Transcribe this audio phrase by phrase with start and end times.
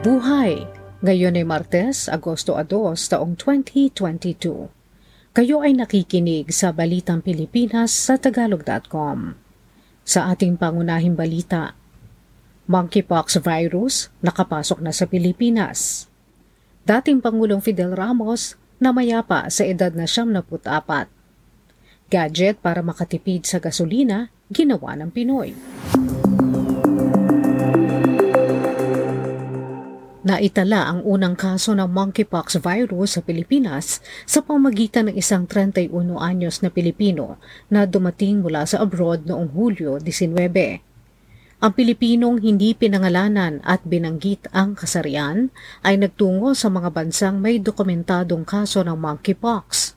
[0.00, 0.64] Mabuhay!
[1.04, 2.64] Ngayon ay Martes, Agosto 2,
[3.12, 4.72] taong 2022.
[5.36, 9.36] Kayo ay nakikinig sa Balitang Pilipinas sa Tagalog.com.
[10.00, 11.76] Sa ating pangunahing balita,
[12.64, 16.08] Monkeypox virus nakapasok na sa Pilipinas.
[16.88, 21.12] Dating Pangulong Fidel Ramos namayapa sa edad na 74.
[22.08, 25.52] Gadget para makatipid sa gasolina, ginawa ng Pinoy.
[30.20, 35.88] Naitala ang unang kaso ng monkeypox virus sa Pilipinas sa pamagitan ng isang 31
[36.20, 37.40] anyos na Pilipino
[37.72, 41.64] na dumating mula sa abroad noong Hulyo 19.
[41.64, 45.48] Ang Pilipinong hindi pinangalanan at binanggit ang kasarian
[45.80, 49.96] ay nagtungo sa mga bansang may dokumentadong kaso ng monkeypox.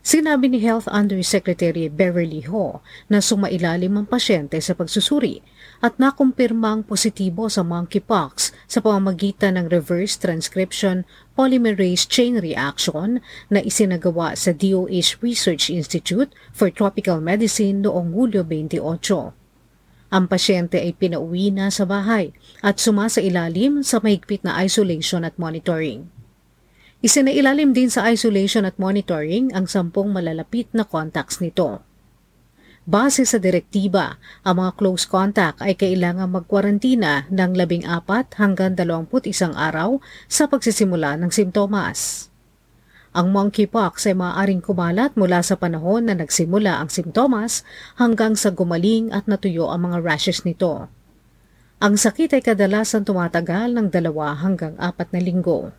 [0.00, 2.80] Sinabi ni Health Undersecretary Beverly Ho
[3.12, 5.44] na sumailalim ang pasyente sa pagsusuri
[5.84, 11.04] at nakumpirmang positibo sa monkeypox sa pamamagitan ng reverse transcription
[11.36, 13.20] polymerase chain reaction
[13.52, 18.80] na isinagawa sa DOH Research Institute for Tropical Medicine noong Hulyo 28.
[20.10, 22.32] Ang pasyente ay pinauwi na sa bahay
[22.64, 26.08] at sumasa ilalim sa mahigpit na isolation at monitoring.
[27.00, 31.80] Isinailalim din sa isolation at monitoring ang sampung malalapit na contacts nito.
[32.84, 39.96] Base sa direktiba, ang mga close contact ay kailangang magkwarantina ng 14 hanggang 21 araw
[40.28, 42.28] sa pagsisimula ng simptomas.
[43.16, 47.64] Ang monkeypox ay maaaring kumalat mula sa panahon na nagsimula ang simptomas
[47.96, 50.92] hanggang sa gumaling at natuyo ang mga rashes nito.
[51.80, 55.72] Ang sakit ay kadalasan tumatagal ng dalawa hanggang apat na linggo.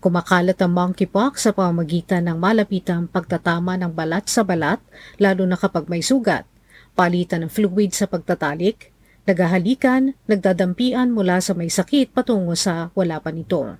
[0.00, 4.80] Kumakalat ang monkeypox sa pamamagitan ng malapitang pagtatama ng balat sa balat,
[5.20, 6.48] lalo na kapag may sugat,
[6.96, 8.96] palitan ng fluid sa pagtatalik,
[9.28, 13.76] nagahalikan, nagdadampian mula sa may sakit patungo sa wala pa nito.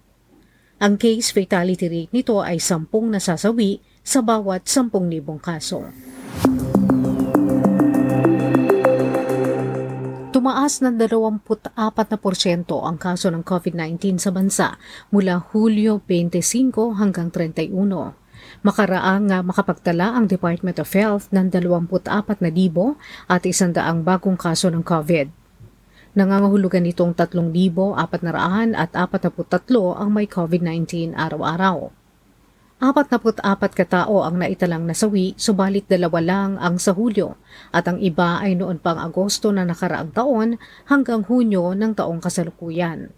[0.77, 4.93] Ang case fatality rate nito ay 10 nasasawi sa bawat 10,000
[5.41, 5.89] kaso.
[10.41, 11.45] Tumaas ng 24%
[12.73, 14.81] ang kaso ng COVID-19 sa bansa
[15.13, 18.17] mula Hulyo 25 hanggang 31.
[18.65, 22.09] Makaraang nga makapagtala ang Department of Health ng 24,000
[23.29, 25.29] at isandaang bagong kaso ng COVID.
[26.17, 28.01] Nangangahulugan nitong 3,443
[29.93, 32.00] ang may COVID-19 araw-araw.
[32.81, 37.37] 44 katao ang naitalang nasawi, subalit dalawa lang ang sa Hulyo
[37.77, 40.57] at ang iba ay noon pang Agosto na nakaraang taon
[40.89, 43.13] hanggang Hunyo ng taong kasalukuyan.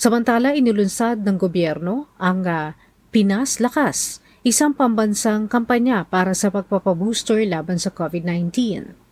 [0.00, 2.72] Samantala inilunsad ng gobyerno ang uh,
[3.12, 9.09] Pinas Lakas, isang pambansang kampanya para sa pagpapabooster laban sa COVID-19.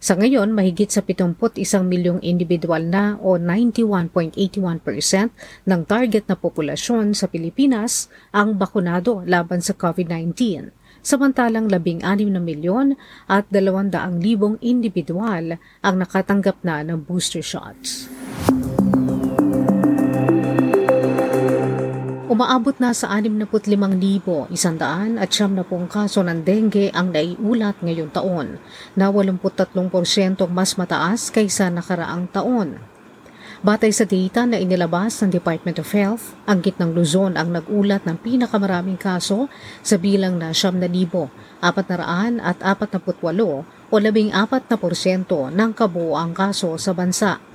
[0.00, 4.32] Sa ngayon, mahigit sa 71 milyong individual na o 91.81%
[5.68, 10.72] ng target na populasyon sa Pilipinas ang bakunado laban sa COVID-19,
[11.04, 12.02] samantalang 16
[12.32, 12.96] na milyon
[13.28, 18.09] at 200 libong individual ang nakatanggap na ng booster shots.
[22.40, 24.48] Umaabot na sa 65,100
[25.20, 25.60] at siyam na
[25.92, 28.56] kaso ng dengue ang naiulat ngayong taon
[28.96, 32.80] na 83% mas mataas kaysa nakaraang taon.
[33.60, 38.16] Batay sa data na inilabas ng Department of Health, ang gitnang Luzon ang nagulat ng
[38.16, 39.52] pinakamaraming kaso
[39.84, 43.68] sa bilang na 7,448 at 48 o
[44.00, 44.00] 14%
[45.52, 47.49] ng kabuoang kaso sa bansa.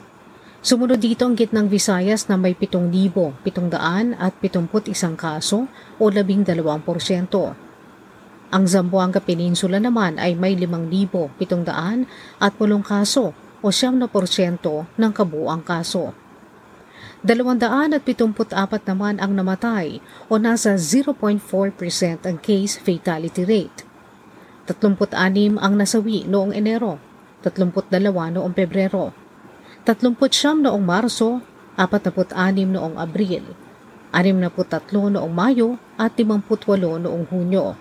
[0.66, 3.38] Sumunod dito ang gitnang Visayas na may 7,771
[5.14, 5.70] kaso
[6.02, 7.54] o 12%.
[8.50, 12.10] Ang Zamboanga Peninsula naman ay may 5,700
[12.42, 14.10] at 10 kaso o 7%
[14.98, 16.18] ng kabuang kaso.
[17.22, 20.02] 274 naman ang namatay
[20.34, 21.46] o nasa 0.4%
[22.26, 23.86] ang case fatality rate.
[24.66, 25.14] 36
[25.62, 26.98] ang nasawi noong Enero,
[27.46, 28.02] 32
[28.34, 29.14] noong Pebrero,
[29.86, 31.46] 39 noong Marso,
[31.78, 32.34] 46
[32.74, 33.46] noong Abril,
[34.10, 37.78] 63 noong Mayo at 58 noong Hunyo.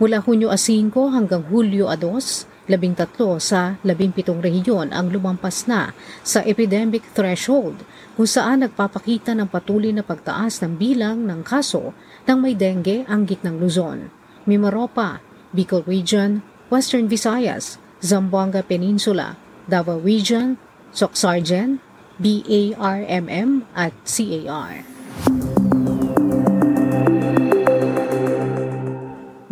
[0.00, 5.92] Mula Hunyo a 5 hanggang Hulyo a 2, 13 sa 17 rehiyon ang lumampas na
[6.24, 7.84] sa epidemic threshold
[8.16, 11.92] kung saan nagpapakita ng patuloy na pagtaas ng bilang ng kaso
[12.24, 14.08] ng may dengue ang gitnang Luzon,
[14.48, 15.20] Mimaropa,
[15.52, 16.40] Bicol Region,
[16.72, 19.36] Western Visayas, Zamboanga Peninsula,
[19.68, 20.56] Davao Region,
[20.96, 21.76] Soksargen,
[22.16, 24.80] BARMM at CAR.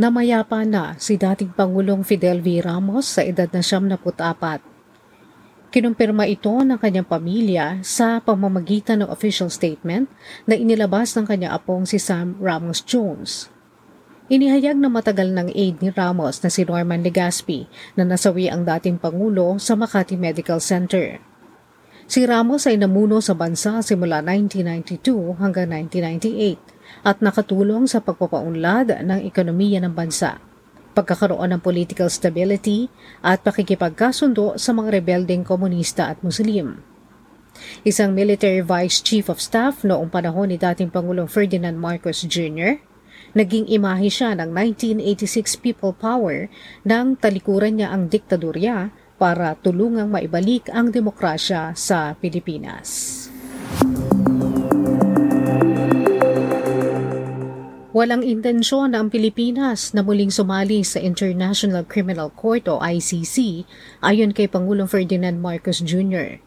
[0.01, 2.65] Namayapa na si dating Pangulong Fidel V.
[2.65, 4.65] Ramos sa edad na 74.
[5.69, 10.09] Kinumpirma ito ng kanyang pamilya sa pamamagitan ng official statement
[10.49, 13.53] na inilabas ng kanyang apong si Sam Ramos Jones.
[14.33, 17.69] Inihayag na matagal ng aid ni Ramos na si Norman Legaspi
[18.01, 21.34] na nasawi ang dating Pangulo sa Makati Medical Center.
[22.05, 29.21] Si Ramos ay namuno sa bansa simula 1992 hanggang 1998 at nakatulong sa pagpapaunlad ng
[29.25, 30.37] ekonomiya ng bansa
[30.95, 32.87] pagkakaroon ng political stability
[33.21, 36.81] at pakikipagkasundo sa mga rebelding komunista at Muslim.
[37.83, 42.79] Isang military vice chief of staff noong panahon ni dating Pangulong Ferdinand Marcos Jr.,
[43.35, 46.47] naging imahe siya ng 1986 People Power
[46.87, 53.29] nang talikuran niya ang diktadorya para tulungang maibalik ang demokrasya sa Pilipinas.
[57.95, 63.63] Walang intensyon ang Pilipinas na muling sumali sa International Criminal Court o ICC
[64.03, 66.43] ayon kay Pangulong Ferdinand Marcos Jr.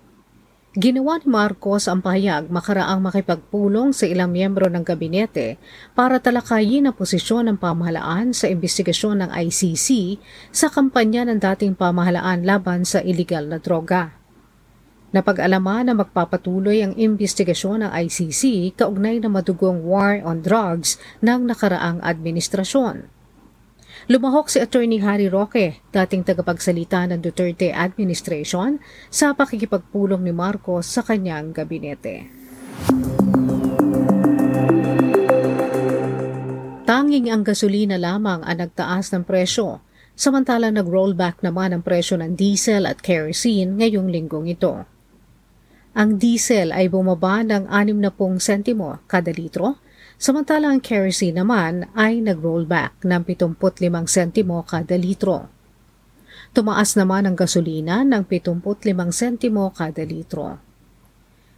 [0.78, 5.58] Ginawa ni Marcos ang pahayag makaraang makipagpulong sa ilang miyembro ng gabinete
[5.98, 10.22] para talakayin ang posisyon ng pamahalaan sa investigasyon ng ICC
[10.54, 14.14] sa kampanya ng dating pamahalaan laban sa illegal na droga.
[15.18, 22.06] Napag-alaman na magpapatuloy ang investigasyon ng ICC kaugnay na madugong war on drugs ng nakaraang
[22.06, 23.17] administrasyon.
[24.08, 28.80] Lumahok si Attorney Harry Roque, dating tagapagsalita ng Duterte administration,
[29.12, 32.32] sa pakikipagpulong ni Marcos sa kanyang gabinete.
[36.88, 39.84] Tanging ang gasolina lamang ang nagtaas ng presyo,
[40.16, 44.88] samantalang nag-rollback naman ang presyo ng diesel at kerosene ngayong linggong ito.
[46.00, 48.08] Ang diesel ay bumaba ng 60
[48.40, 49.84] sentimo kada litro,
[50.18, 55.46] samantalang ang kerosene naman ay nag-rollback ng 75 sentimo kada litro.
[56.58, 58.66] Tumaas naman ang gasolina ng 75
[59.14, 60.58] sentimo kada litro.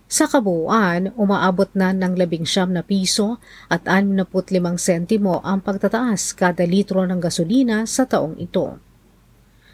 [0.10, 3.40] Sa kabuuan, umaabot na ng 11 na piso
[3.72, 8.76] at 65 sentimo ang pagtataas kada litro ng gasolina sa taong ito.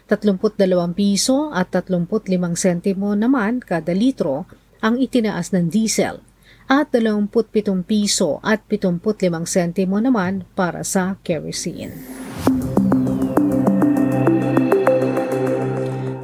[0.06, 0.62] 32
[0.94, 4.46] piso at 35 sentimo naman kada litro
[4.78, 6.22] ang itinaas ng diesel
[6.66, 11.94] at 27 piso at 75 sentimo naman para sa kerosene.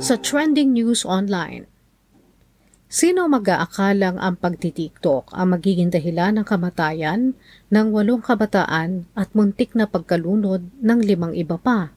[0.02, 1.70] Sa trending news online,
[2.92, 7.32] Sino mag-aakalang ang pagtitiktok ang magiging dahilan ng kamatayan
[7.72, 11.88] ng walong kabataan at muntik na pagkalunod ng limang iba pa?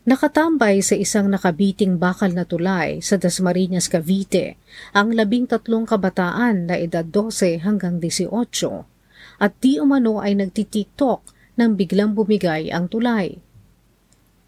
[0.00, 4.56] Nakatambay sa isang nakabiting bakal na tulay sa Dasmariñas, Cavite
[4.96, 8.32] ang labing tatlong kabataan na edad 12 hanggang 18
[9.44, 11.20] at di umano ay nagtitiktok
[11.60, 13.44] nang biglang bumigay ang tulay.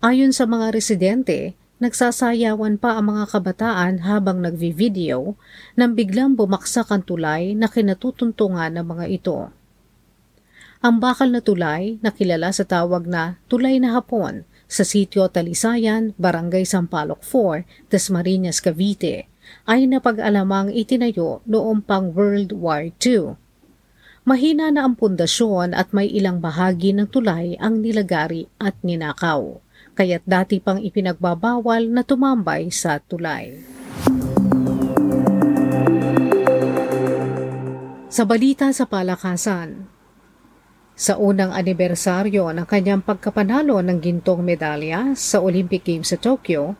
[0.01, 1.53] Ayon sa mga residente,
[1.85, 5.37] nagsasayawan pa ang mga kabataan habang nagvi-video
[5.77, 9.53] nang biglang bumaksak ang tulay na kinatutuntungan ng mga ito.
[10.81, 16.65] Ang bakal na tulay, nakilala sa tawag na tulay na hapon, sa sitio Talisayan, Barangay
[16.65, 19.29] Sampaloc 4, Dasmariñas, Cavite,
[19.69, 23.37] ay napag-alamang itinayo noong pang World War II.
[24.25, 29.61] Mahina na ang pundasyon at may ilang bahagi ng tulay ang nilagari at ninakaw,
[29.93, 33.61] kaya't dati pang ipinagbabawal na tumambay sa tulay.
[38.08, 39.92] Sa balita sa palakasan,
[41.03, 46.79] sa unang anibersaryo ng kanyang pagkapanalo ng gintong medalya sa Olympic Games sa Tokyo,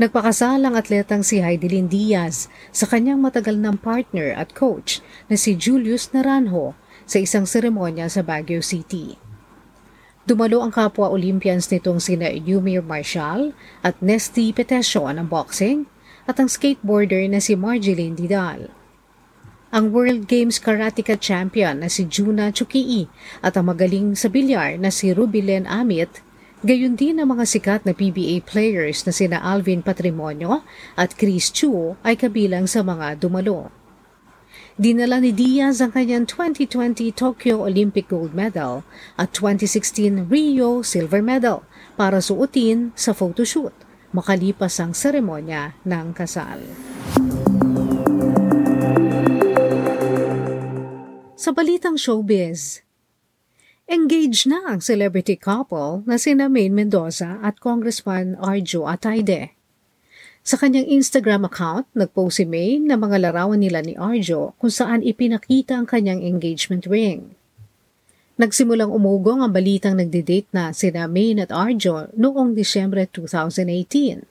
[0.00, 5.52] nagpakasal ang atletang si Heidelin Diaz sa kanyang matagal ng partner at coach na si
[5.60, 6.72] Julius Naranjo
[7.04, 9.20] sa isang seremonya sa Baguio City.
[10.24, 13.52] Dumalo ang kapwa Olympians nitong sina Yumir Marshall
[13.84, 15.84] at Nesty Petesio ng boxing
[16.24, 18.79] at ang skateboarder na si Marjeline Didal
[19.70, 23.06] ang World Games Karateka champion na si Juna Chukii
[23.38, 26.26] at ang magaling sa bilyar na si Rubilen Amit,
[26.66, 30.66] gayon din ang mga sikat na PBA players na sina Alvin Patrimonio
[30.98, 33.70] at Chris Chu ay kabilang sa mga dumalo.
[34.74, 38.82] Dinala ni Diaz ang kanyang 2020 Tokyo Olympic Gold Medal
[39.14, 41.62] at 2016 Rio Silver Medal
[41.94, 46.58] para suotin sa photoshoot makalipas ang seremonya ng kasal.
[51.40, 52.84] Sa balitang showbiz,
[53.88, 59.56] engaged na ang celebrity couple na sina Maine Mendoza at Congressman Arjo Atayde.
[60.44, 65.00] Sa kanyang Instagram account, nagpost si Maine na mga larawan nila ni Arjo kung saan
[65.00, 67.32] ipinakita ang kanyang engagement ring.
[68.36, 74.28] Nagsimulang umugong ang balitang nagde-date na sina Maine at Arjo noong Disyembre 2018.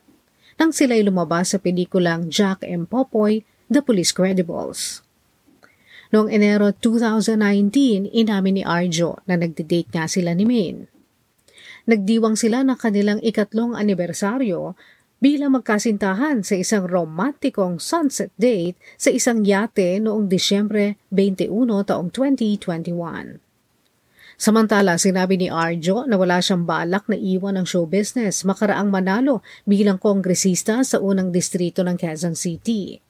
[0.62, 2.86] nang sila'y lumabas sa pelikulang Jack M.
[2.86, 5.09] Popoy, The Police Credibles.
[6.10, 10.90] Noong Enero 2019, inamin ni Arjo na nagde-date nga sila ni Maine.
[11.86, 14.74] Nagdiwang sila ng kanilang ikatlong anibersaryo
[15.22, 23.38] bilang magkasintahan sa isang romantikong sunset date sa isang yate noong Disyembre 21 taong 2021.
[24.40, 29.46] Samantala, sinabi ni Arjo na wala siyang balak na iwan ang show business makaraang manalo
[29.68, 33.09] bilang kongresista sa unang distrito ng Quezon City.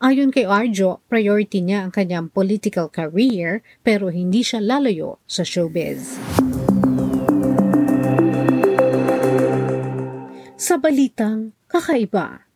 [0.00, 6.16] Ayon kay Arjo, priority niya ang kanyang political career pero hindi siya lalayo sa showbiz.
[10.56, 12.48] Sa balitang kakaiba,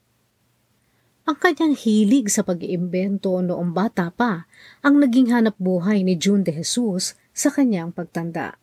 [1.29, 4.49] ang kanyang hilig sa pag-iimbento noong bata pa
[4.81, 8.57] ang naging hanap buhay ni June de Jesus sa kanyang pagtanda.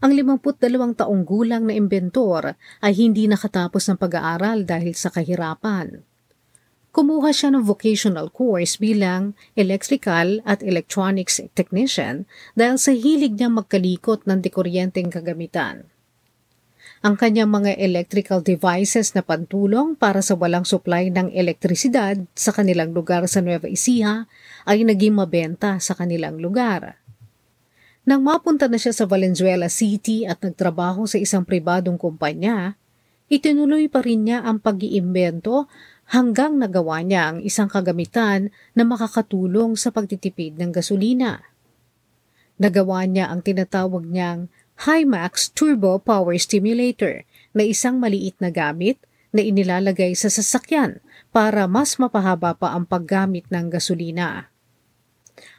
[0.00, 0.56] Ang 52
[0.96, 6.11] taong gulang na imbentor ay hindi nakatapos ng pag-aaral dahil sa kahirapan.
[6.92, 14.28] Kumuha siya ng vocational course bilang electrical at electronics technician dahil sa hilig niya magkalikot
[14.28, 15.88] ng dekuryenteng kagamitan.
[17.00, 22.92] Ang kanyang mga electrical devices na pantulong para sa walang supply ng elektrisidad sa kanilang
[22.92, 24.28] lugar sa Nueva Ecija
[24.68, 27.00] ay naging mabenta sa kanilang lugar.
[28.04, 32.76] Nang mapunta na siya sa Valenzuela City at nagtrabaho sa isang pribadong kumpanya,
[33.32, 35.72] itinuloy pa rin niya ang pag-iimbento
[36.10, 41.40] hanggang nagawa niya ang isang kagamitan na makakatulong sa pagtitipid ng gasolina.
[42.58, 44.50] Nagawa niya ang tinatawag niyang
[44.82, 47.22] Himax Turbo Power Stimulator
[47.54, 48.98] na isang maliit na gamit
[49.32, 51.00] na inilalagay sa sasakyan
[51.32, 54.52] para mas mapahaba pa ang paggamit ng gasolina.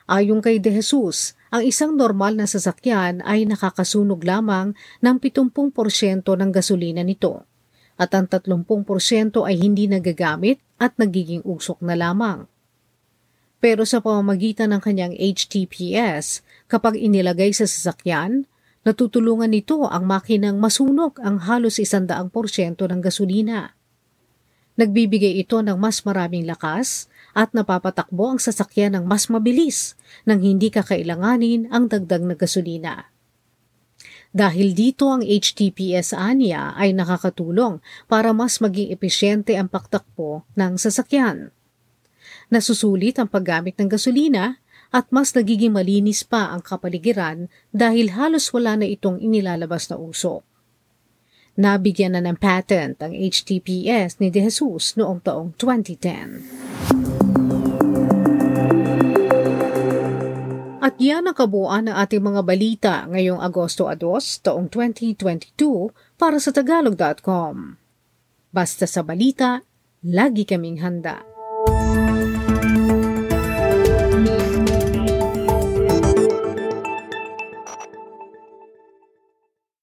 [0.05, 6.49] Ayon kay De Jesus, ang isang normal na sasakyan ay nakakasunog lamang ng 70% ng
[6.53, 7.47] gasolina nito
[7.97, 8.65] at ang 30%
[9.45, 12.49] ay hindi nagagamit at nagiging usok na lamang.
[13.63, 18.43] Pero sa pamamagitan ng kanyang HTPS, kapag inilagay sa sasakyan,
[18.83, 22.27] natutulungan nito ang makinang masunog ang halos 100%
[22.75, 23.71] ng gasolina.
[24.75, 29.95] Nagbibigay ito ng mas maraming lakas at napapatakbo ang sasakyan ng mas mabilis
[30.27, 33.12] nang hindi kakailanganin ang dagdag na gasolina.
[34.33, 37.77] Dahil dito ang HTPS anya ay nakakatulong
[38.09, 41.53] para mas maging epesyente ang pagtakbo ng sasakyan.
[42.49, 44.57] Nasusulit ang paggamit ng gasolina
[44.89, 50.41] at mas nagiging malinis pa ang kapaligiran dahil halos wala na itong inilalabas na usok.
[51.53, 56.62] Nabigyan na ng patent ang HTPS ni De Jesus noong taong 2010.
[60.93, 65.89] At yan ang kabuuan ng ating mga balita ngayong Agosto 2, taong 2022
[66.21, 67.81] para sa Tagalog.com.
[68.53, 69.65] Basta sa balita,
[70.05, 71.32] lagi kaming handa.